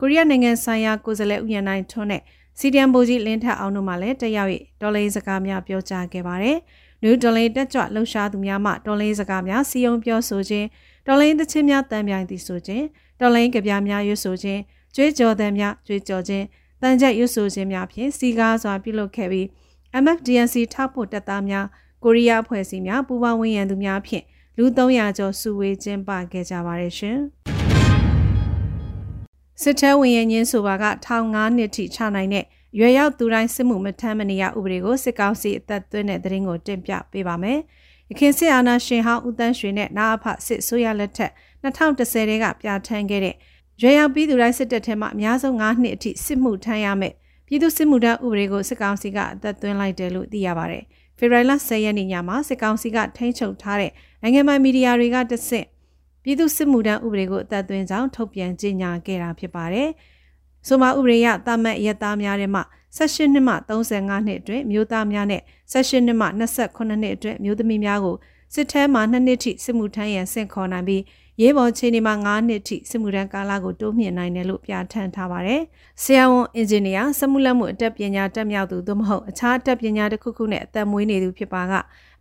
[0.00, 2.22] ကိုရီးယားနိုင်ငံဆိုင်ရာကိုယ်စားလှယ်ဥယျာဉ်နိုင်ထွန်းနဲ့
[2.58, 4.50] စီဒီအမ်ဘိုကြီးလင်းထက်အောင်တို့မှလည်းတက်ရောက်၍
[4.80, 6.58] တော်လိုင်းစကားများပြောကြားခဲ့ပါတယ်။
[7.04, 10.66] နယူးတော်လိုင်းတက်ကြွလှုပ်ရှားသူများမှတော်လိုင်းစကားများစီယုံပြောဆိုခြင်း
[11.06, 12.84] တော်လိုင်းသချင်းများတန်ပြိုင်သည်ဆိုခြင်း
[13.20, 14.60] တော်လိုင်းကြပြများရွတ်ဆိုခြင်း
[14.96, 16.44] ကြွေးကြော်သံများကြွေးကြော်ခြင်း
[16.82, 19.46] တန်ကြက်ရွတ်ဆိုခြင်းများဖြင့်စီကားစွာပြုလုပ်ခဲ့ပြီး
[20.02, 21.66] MFDNC ထောက်ဖို့တပ်သားများ
[22.04, 24.24] ကိုရီးယားအဖွဲ့အစည်းများပူးပေါင်းဝင်ရန်သူများဖြင့်
[24.56, 27.18] လူ300ကျော်စုဝေးကျင်းပခဲ့ကြပါတယ်ရှင်။
[29.62, 32.44] စစ်ထဲဝင်ရညင်းဆိုပါက15နှစ်ထိချနိုင်တဲ့
[32.78, 37.58] ရွယ်ရောက်သူတိုင်းစစ်မှုမထမ်းမနေရဥပဒေကိုစစ်ကောင်စီအသက်သွင်းတဲ့သတင်းကိုတင်ပြပေးပါမယ်။
[38.10, 41.32] ရခိုင်စစ်အာဏာရှင်ဟောင်းဦးတန်းရွှေနဲ့နာအဖစစ်ဆိုရလက်ထက်
[41.62, 43.34] 2010တဲကပြဋ္ဌာန်းခဲ့တဲ့
[43.82, 47.14] ရွယ်ရောက်ပြီးသူတိုင်းစစ်တပ်ထဲမှာအများဆုံး9နှစ်အထိစစ်မှုထမ်းရမယ်
[47.46, 50.84] ပြည်သူစစ်မှုထမ်းဥပဒေကိုစစ်ကောင်စီကအသက်သွင်းလိုက်တယ်လို့သိရပါတယ်။
[51.18, 55.66] ဖေဖော်ဝါရီလ10ရက်နေ့ညမှာစစ်ကောင်စီကထိန်းချုပ်ထားတဲ့နိုင်ငံပိုင်မီဒီယာတွေကတဆင့်
[56.22, 59.88] ပြည်သူစစ်မှုထမ်းဥပဒေကိုအသက်သွင်းကြောင်းထုတ်ပြန်ကြေညာခဲ့တာဖြစ်ပါတယ်။
[60.66, 62.60] ဆိုမှဥပဒေရတာမတ်ရက်သားများထဲမှ
[62.96, 68.16] 18နှစ်မှ35နှစ်အတွင်းမျိုးသားများနဲ့18နှစ်မှ28နှစ်အတွင်းမျိုးသမီးများကို
[68.54, 71.02] စစ်ထဲမှာ2နှစ်ထိစစ်မှုထမ်းရန်ဆင့်ခေါ်နိုင်ပြီး
[71.40, 75.60] ရေးပေါ်ခြေနေမှာ9နှစ်ထိစစ်မှုထမ်းကာလကိုတိုးမြှင့်နိုင်တယ်လို့ပြဋ္ဌာန်းထားပါတယ်။
[76.02, 81.72] ဆရာဝန်အင်ဂျင်နီယာစက်မှုလက်မှုအတတ်ပညာတက်မြောက်သူသို့မဟုတ်အခြားအတတ်ပညာတစ်ခုခုနဲ့အသက်မွေးနေသူဖြစ်ပါက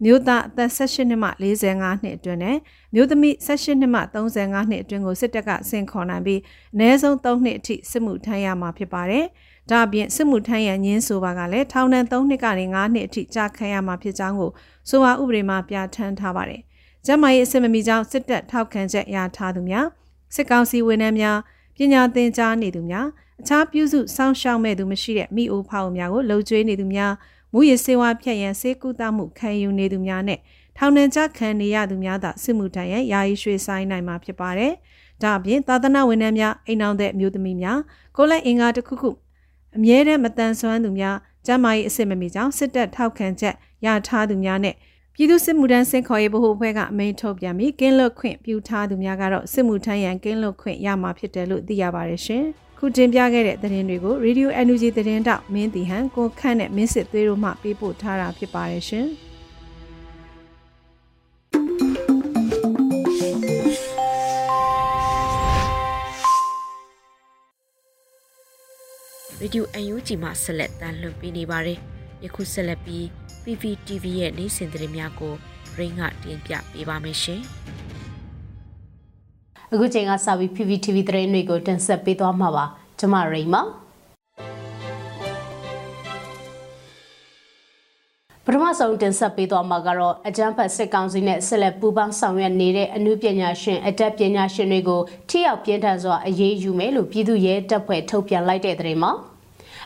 [0.04, 2.58] မြို့သားအသက်18နှစ်မှ45နှစ်အတွင်းနဲ့
[2.94, 6.40] မြို့သမီး18နှစ်မှ35နှစ်အတွင်းကိုစစ်တပ်ကဆင့်ခေါ်နိုင်ပြီး
[6.74, 9.26] အနည်းဆုံး3နှစ်အထိစစ်မှုထမ်းရမှာဖြစ်ပါတယ်။
[9.72, 14.52] ဒါအပြင်စစ်မှုထမ်းရန်ညင်းဆိုပါကလည်းထောင်ဒဏ်3နှစ်ကနေ9နှစ်အထိကြာခံရမှာဖြစ်ကြောင်းကို
[14.90, 16.62] ဆိုပါဥပဒေမှာပြဋ္ဌာန်းထားပါတယ်။
[17.06, 19.88] ကျန်းမာရေးအဆင့်မမီကြောင်းစစ်တပ်ထောက်ခံချက်ရထားသူများ
[20.36, 21.38] စစ်ကောင်စီဝန်ထမ်းများ
[21.78, 23.08] ပညာသင်ကြားနေသူများ
[23.42, 27.14] အခြားပြုစုစောင့်ရှောက်မဲ့သူမရှိတဲ့မိအိုဖောက်များကိုလှုပ်ကြွေးနေသူများ
[27.54, 30.40] မူရစေဝါဖြတ်ရန်စေကူတာမှုခံယူနေသူများနဲ့
[30.78, 34.74] ထောင်နှံကြခံနေရသူများသာစစ်မှုထမ်းရန်ယာယီရွှေဆိုင်နိုင်မှာဖြစ်ပါတယ်။
[35.24, 37.80] ဒါအပြင်သာသနာဝန်ထမ်းများအိမ်အောင်တဲ့အမျိုးသမီးများ
[38.18, 39.10] ကိုလက်အင်္ဂါတစ်ခုခု
[39.78, 44.76] အမြဲတမ်းမတန်ဆွမ်းသူများကျန်းမာရေးအဆင့်မမီကြောင်းစစ်တပ်ထောက်ခံချက်ရထားသူများနဲ့
[45.16, 52.44] ပြည်သူစစ်မှုထမ်းစင်ခေါ်ရေးဗဟိုအဖွဲ့ကအမိန့်ထုတ်ပြန်ပြီးကင်းလွတ်ခွင့်ပြုထားသူများကတော့စစ်မှုထမ်းရန်ကင်းလွတ်ခွင့်ရမှာဖြစ်တယ်လို့သိရပါတယ်ရှင်။
[52.80, 59.08] ခုတင်ပြခဲ့တဲ့သတင်းတွေကို Radio NUG သတင်းတောက်မင်းတီဟန်ကိုခန့်နဲ့မင်းစစ်သွေးတို့မှပေးပို့ထားတာဖြစ်ပါတယ်ရှင်။
[69.42, 71.80] ရေဒီယို UNG မှာဆက်လက်တမ်းလွှင့်ပေးနေပါတယ်။
[72.24, 73.06] ယခုဆက်လက်ပြီး
[73.46, 75.34] PPTV ရဲ့နေ့စဉ်သတင်းများကို
[75.78, 77.42] ရင်းကတင်ပြပေးပါမယ်ရှင်။
[79.74, 82.66] အခုချိန်ကစပြီး PPTV သတင်းတွေကိုတင်ဆက်ပေးသွားမှာပါ။
[83.00, 83.64] ကျွန်မရိန်ပါ
[88.46, 99.12] ပထမဆုံးတင်ဆက်ပေးသွားမှာကတော့အကြမ်းဖက်စစ်ကောင်စီနဲ့ဆက်လက်ပူးပေါင်းဆောင်ရွက်နေတဲ့အမှုပညာရှင်အတက်ပညာရှင်တွေကိုထိရောက်ပြင်းထန်စွာအရေးယူမယ်လို့ပြည်သူ့ရဲတပ်ဖွဲ့ထုတ်ပြန်လိုက်တဲ့သတင်းမှာ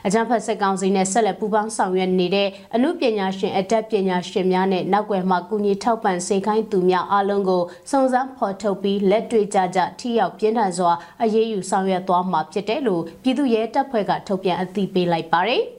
[0.06, 10.92] အကြံဖတ်စစ်ကောင်စီနဲ့ဆက်လက်ပူးပေါင်းဆောင်ရွက်နေတဲ့အမှုပညာရှင်အတက်ပညာရှင်များနဲ့နောက်ွယ်မှာကူညီထောက်ပံ့စေခိုင်းသူများအလုံးကိုစုံစမ်းဖော်ထုတ်ပြီးလက်တွေ့ကြကြထိရောက်ပြင်းထန်စွာ
[11.24, 15.64] အရေးယူဆောင်ရွက်သွားမှာဖြစ်တယ်လို့ပြည်သူ့ရဲတပ်ဖွဲ့ကထုတ်ပြန်အသိပေးလိုက်ပါတယ်။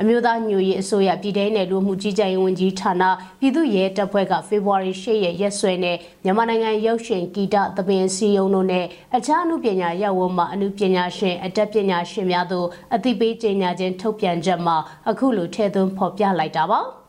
[0.00, 3.02] အမျိုးသားညွရေးအစိုးရပြည်ထောင်နယ်လူမှုကြီးကြပ်ရေးဝန်ကြီးဌာန
[3.40, 14.76] ပြည်သူ့ရဲတပ်ဖွဲ့ကဖေဖော်ဝါရီ၈ရက်ရက်စွဲနဲ့မြန်မာနိုင်ငံရုပ်ရှင်ဂီတသဘင်စီယုံတို့နဲ့အခြားအမှုပညာရပ်ဝန်းမှာအမှုပညာရှင်အတတ်ပညာရှင်များတို့အသိပေးကြေညာခြင်းထုတ်ပြန်ချက်မှာ
[15.10, 16.82] အခုလိုထည့်သွင်းဖော်ပြလိုက်တာပါ။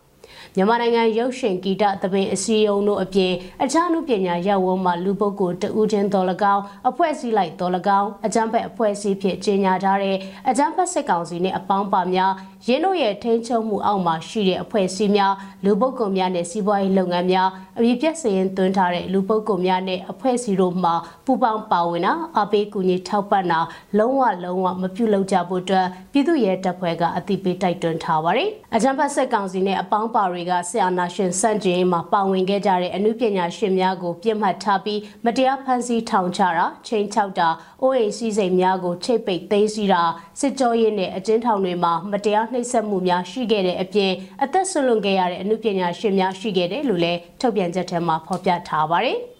[0.55, 10.17] မြန်မာနိုင်ငံရုပ်ရှင်ဂီတသဘင်အစည်းအရုံးတို့အပြင်အခြားလူပညာရပ်ဝန်းမှာလူပုဂ္ဂိုလ်တဦးချင်းတော်၎င်းအဖွဲ့အစည်းလိုက်တော်၎င်းအကြမ်းဖက်အဖွဲ့အစည်းဖြင့်ကြေညာထားတဲ့
[10.49, 12.31] အကြမ်းဖက်စစ်ကောင်စီနဲ့အပေါင်းပါများ
[12.67, 15.33] ရင်းတို့ရဲ့ထိန်းချုပ်မှုအောက်မှာရှိတဲ့အဖွဲ့အစည်းများ
[15.65, 20.91] လူပုဂ္ဂိုလ်များနဲ့စီးပွားရေးလုပ်ငန်းများအပြည့်ပြည့်စရင်သွင်းထားတဲ့လူပုဂ္ဂိုလ်များနဲ့အဖွဲ့အစည်းတို့မှ
[21.25, 23.59] ပူးပေါင်းပါဝင်တာအပေးကူညီထောက်ပံ့တာ
[23.97, 37.49] လုံးဝလုံးဝမပြုလုပ်ကြဖို့အတွက်ပြည်သူ့ရဲတပ်ဖွဲ့ကအသိပေးတိုက်တွန်းထားပါတယ်။အကြံဖတ်ဆက်ကောင်စီနဲ့အပေါင်းပါတွေကဆရာနာရှင်စန့်ကျင်မှာပါဝင်ခဲ့ကြတဲ့အမှုပညာရှင်များကိုပြစ်မှတ်ထားပြီးမတရားဖမ်းဆီးထောင်ချတာချိန်ချောက်တာ
[37.81, 40.03] အိုးအိမ်စည်းစိမ်များကိုချိတ်ပိတ်သိမ်းဆီးတာ
[40.39, 44.11] စစ်ကြောရေးနဲ့အကျဉ်းထောင်တွေမှာမတရားနှိပ်စက်မှုများရှိခဲ့တဲ့အပြင်
[44.43, 49.19] အသက်ဆွလွန်ခဲ့ရတဲ့အမှုပညာရှင်များရှိခဲ့တယ်လို့လည်းထုတ်ပြန်ချက်ထဲမှာဖော်ပြထားပါတယ်။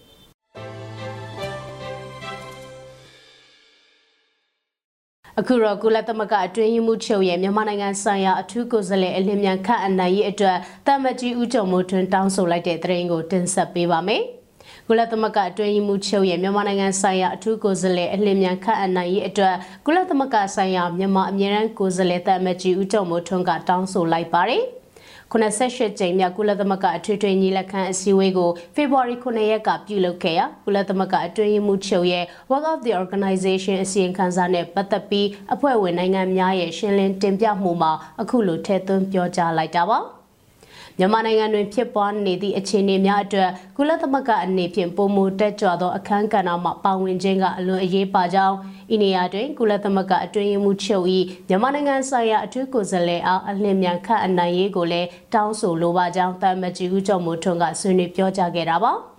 [5.40, 14.24] အခုတော့ကုလသမဂ္ဂအတွင်းရေးမှူးချုပ်ရဲ့မြန်မာနိုင်ငံဆိုင်ရာအထူးကိုယ်စားလှယ်အလင်းမြန်ခန့်အနိုင်ရေးအတွက်တာမကြီးဦးကျော်မိုးထွန်းတောင်းဆိုလိုက်တဲ့သတင်းကိုတင်ဆက်ပေးပါမယ်။
[14.88, 19.54] ကုလသမဂ္ဂအတွင်းရေးမှူးချုပ်ရဲ့မြန်မာနိုင်ငံဆိုင်ရာအထူးကိုယ်စားလှယ်အလင်းမြန်ခန့်အနိုင်ရေးအတွက်
[19.86, 24.62] ကုလသမဂ္ဂဆိုင်ရာမြန်မာအမြဲတမ်းကိုယ်စားလှယ်တာမကြီးဦးကျော်မိုးထွန်းကတောင်းဆိုလိုက်ပါတယ်။
[25.32, 40.00] 88ကြိမ်မြောက်ကုလသမဂ္ဂအထွေထွေညီလာခံအစည်းအဝေးကိုဖေဖော်ဝါရီ9ရက်ကပြုလုပ်ခဲ့ရာကုလသမဂ္ဂအတွင်းရေးမှူးချုပ်ရဲ့ Work of the Organization အစီရင်ခံစာနဲ့ပတ်သက်ပြီးအဖွဲ့ဝင်နိုင်ငံများရဲ့ရှင်းလင်းတင်ပြမှုမှာအခုလိုထည့်သွင်းပြောကြားလိုက်တာပါ။
[40.98, 48.56] မြန်မာနိုင်ငံတွင်ဖြစ်ပွားနေသည့်အခြေအနေများအတွက်ကုလသမဂ္ဂအနေဖြင့်ပုံမတက်ကြွသောအခမ်းကဏ္ဍမှပါဝင်ခြင်းကအလွန်အရေးပါကြောင်း
[48.94, 51.06] ဤနေရာတွင်ကုလသမဂ္ဂအတွင်းရေးမှူးချုပ်၏
[51.48, 58.94] မြန်မာနိုင်ငံဆိုင်ရာအထူးကိုယ်စားလှယ်အားအလင်းမြန်ခန့်အနိုင်ရေးကိုလည်းတောင်းဆိုလိုပါကြောင်းတာမတ်ကြီးဦးကျော်မိုးထွန်းကဆွေးနွေးပြောကြားခဲ့တာပါ။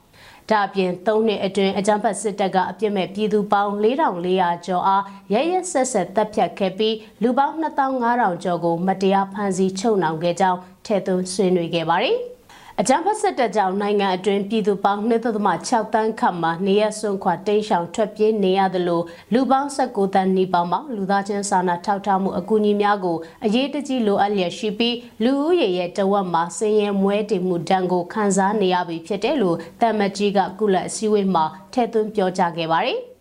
[0.52, 5.04] ဒါအပြင်၃နှစ်အတွင်းအကြမ်းဖက်စစ်တပ်ကအပြစ်မဲ့ပြည်သူပေါင်း4400ကျော်အား
[5.34, 12.18] ရရဆက်ဆက်တပ်ဖြတ်ခဲ့ပြီးလူပေါင်း2500ကျော်ကိုမတရားဖမ်းဆီးချုပ်နှောင်ခဲ့ကြောင်းထဲသွင်းဆွေးနွေးခဲ့ပါတယ်။
[12.82, 19.02] အကြမ်းဖက်စစ်တပ်ကြောင့်နိုင်ငံအတွင်းပြည်သူပေါင်း2.6တန်းခန့်မှာနေရစွန့်ခွာတိမ်းရှောင်ထွက်ပြေးနေရသလို
[19.34, 33.00] လူပေါင်း19တန်းနီးပါးမှာလူသားချင်းစာနာထောက်ထားမှုအကူအညီများကိုအရေးတကြီးလိုအပ်လျက်ရှိပြီးလူဦးရေရဲ့တဝက်မှာစည်ရင်မွဲတင်မှုတန်းကိုခန်းစားနေရပြီဖြစ်တယ်လို့တမ္မကြီးကကုလအစည်းအဝေးမှာထည့်သွင်းပြောကြားခဲ့ပါတယ်။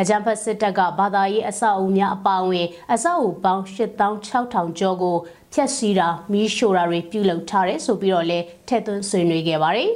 [0.00, 5.16] အကြံဖတ်စစ်တပ်ကဘာသာရေးအဆောက်အဦများအပါအဝင် အဆောက်အဦပေါင်း8600ကျော်ကို
[5.58, 9.90] ဖျက်ဆီးတာမီးရှို့တာတွေပြုလုပ်ထားတယ်ဆိုပြီးတော့လည်းထည့်သွင်းဆွေးနွေးခဲ့ပါတယ်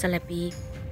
[0.00, 0.42] ဆလပီ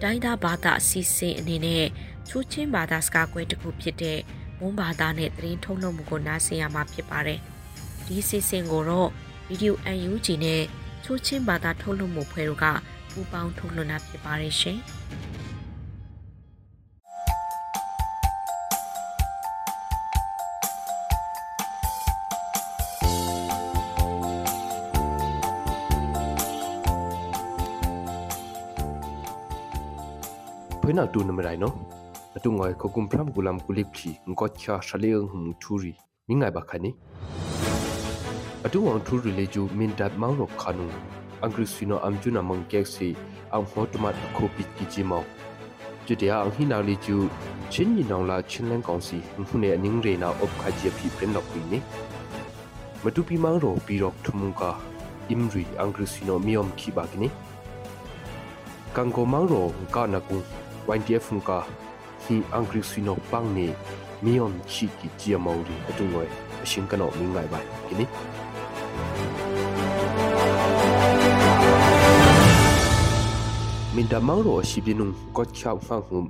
[0.03, 1.85] တိုင်းသားဘာသာအစီအစဉ်အနေနဲ့
[2.29, 4.19] ချိုးချင်းဘာသာစကားကွဲတစ်ခုဖြစ်တဲ့
[4.59, 7.39] မွန်းဘာသာနဲ့သတင်းထုတ်လွှင့်မှုကိုနားဆင်ရမှာဖြစ်ပါတယ်။
[8.07, 9.09] ဒီစီစဉ်ကိုတော့
[9.49, 9.77] ဗီဒီယို
[10.11, 10.63] UNG နဲ့
[11.05, 12.67] ချိုးချင်းဘာသာထုတ်လွှင့်မှုဖွဲ့တို့က
[13.13, 14.81] ပူးပေါင်းထုတ်လွှင့်တာဖြစ်ပါတယ်ရှင်။
[30.87, 31.75] ဖွေးနာတူနမရိုင်နော်
[32.37, 35.93] အတူငွေခုကုမ်ဖရမ်ဂူလမ်ကူလစ်ဖြီငေါချာရှလေငုံထူရီ
[36.27, 36.91] မိငိုင်ဘခနီ
[38.65, 40.87] atu ang thu rile ju min dat mang ro khanu
[41.45, 43.09] angri sino amjuna mang kek si
[43.55, 45.25] ang hotomat kho pit ki ji mau
[46.07, 47.17] ju dia ang hina li ju
[47.73, 50.69] chin ni nong la chin leng kong si hu ne ning re na op kha
[50.79, 51.79] ji phi pen nok pi ni
[53.05, 54.71] matu pi mang ro pi rok thumung ka
[55.33, 57.29] imri angri sino miom ki ba ki ni
[58.97, 59.63] kang go mang ro
[59.95, 60.13] ka na ku wain tie phung ka hi angri sino pang ni miom chi ki
[60.13, 60.64] ji mau ri atu ngoi အရှင်ကနောမင်းငိုင်ပါကိနိมิ
[60.97, 61.51] YDF က
[62.23, 63.67] ဟီအင်္ဂရိစီနောပန်းနေ
[64.25, 66.25] မီယွန်ချီကီဂျီမောရီအတွင်းဝဲ
[66.65, 68.07] အရှင်ကနော်မင်းငိုင်ပါခင်းနိ
[73.95, 76.23] မင်ဒမောရောရှိပြနုံကော့ချောက်ဖန်ဟုံ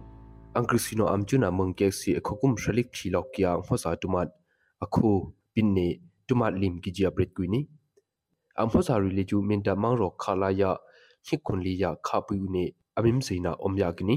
[0.56, 4.28] အင်္ဂရိစီနောအမ်ဂျူနာမန်ကက်စီအခုကုမ်ရှလိကချီလောက်ကျာဟောစာတူမတ်
[4.84, 5.08] အခု
[5.54, 5.88] ပင်နေ
[6.28, 7.60] တူမတ်လင်ကီဂျီအပရက်ကွီနိ
[8.58, 10.70] အမ်ဟောစာရီလီဂျူမင်ဒမောရောခါလာယာ
[11.26, 12.64] ခိခွန်လီယာခါပူနေ
[12.98, 14.16] အမင်စိနာအုံယာကီနိ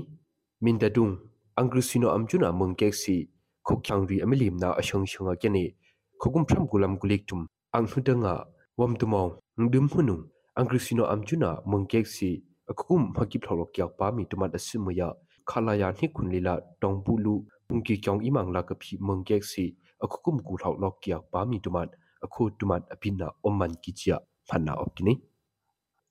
[0.62, 1.18] min da dung
[1.56, 3.30] angrusino amjuna mungkek si
[3.64, 5.76] khokyang ri amilim na ashong shonga kene
[6.22, 8.46] khogum phram gulam gulik tum anghudanga
[8.78, 10.16] wam tumaw ngdim hunu
[10.56, 15.14] angrusino amjuna mungkek si akhum hakip thlorok kyak pa mi tumat asimaya
[15.46, 20.96] khalaya ni kunlila tongbulu pungki kyong imang la kaphi mungkek si akhukum ku thlok lok
[21.02, 21.90] kyak pa mi tumat
[22.26, 25.14] akhu tumat apinna omman kichia phanna opkini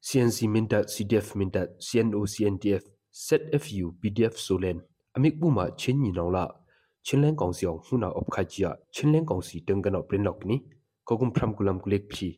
[0.06, 2.84] CNC minta CDF minta CNO CNDF
[3.16, 4.84] ZFU PDF Solen
[5.16, 6.52] amik buma chin ni nongla
[7.02, 10.60] chinlen kong siong huna op khajia chinlen kong si tengana prin lok ni
[11.08, 12.28] kogum phram kulam kulek phi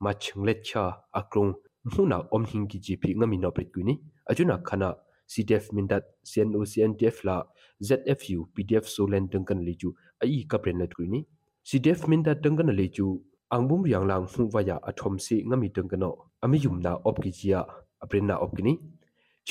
[0.00, 1.54] ma chinglet cha akrung
[1.92, 3.98] huna om hing ki ji phi ngami no prit kuni
[4.30, 4.94] ajuna khana
[5.26, 7.42] CDF mindat CNO CNTF la
[7.82, 9.90] ZFU PDF Solen tengkan leju
[10.22, 11.26] ai ka prin let kuni
[11.66, 13.06] CDF mindat tengkan leju
[13.50, 17.60] angbum riang lang hu waya athom si ngami tengkano ami yumna op ki jia
[17.98, 18.78] aprinna op kini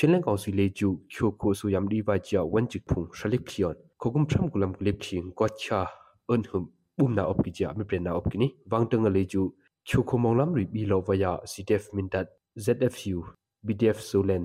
[0.00, 5.80] ျင်းလန်ကောင်စီလေကျူချိုခိုဆူယမ်ဒီဝါချာဝန်ချစ်ဖုန်ရှလိခီယွန်ခိုကုမ်ဖရမ်ကူလမ်ကလစ်ခင်းကွာချာ
[6.28, 6.64] အန်ဟမ်
[6.98, 9.42] ဘုံနာအော့ပကီချာမပရနာအော့ပကီနီဝမ်တငလေကျူ
[9.88, 12.26] ချိုခိုမောင်လမ်ရီဘီလောဝယာစီတက်မင်တတ်
[12.64, 13.18] ZFU
[13.66, 14.44] BDF Solen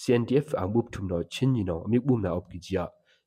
[0.00, 2.84] CNTF အဘုပ်ထုံနောချင်းနီနောအမိဘုံနာအော့ပကီချာ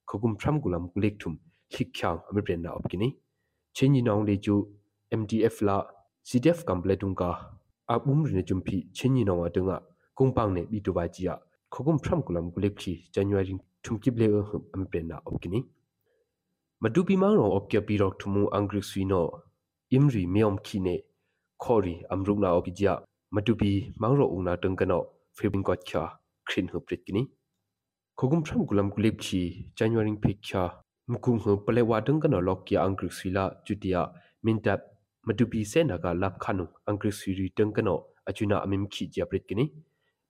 [0.09, 1.31] ခိုကုမ်ဖရမ်ကူလမ်ကလစ်ထုံ
[1.73, 3.07] ခိချောင်အမပရနာအော့ပကီနီ
[3.75, 4.55] ချင်းနီနောလေကျူ
[5.19, 5.77] MDF လာ
[6.29, 7.29] CDF ကမ်ပလက်တုံကာ
[7.91, 9.77] အဘုံရနေချုံဖီချင်းနီနောအတငါ
[10.19, 10.39] ကုံပ
[11.77, 13.53] န်းနေဘီတူဘာချီယာခခုံဖရမ်ကုလမ်ဂုလက်ခီဇန်နဝါရီ
[13.85, 14.27] ထုံကိဘလေ
[14.73, 15.59] အမ်ပနာအော့ကိနီ
[16.83, 19.25] မဒူပီမောင်ရောအော့ကပီရောထမူအင်္ဂရိဆွီနို
[19.91, 20.95] အင်ရီမြေုံခီနေ
[21.63, 22.93] ခေါ်ရီအမ်ရုနာအော့ကိဂျာ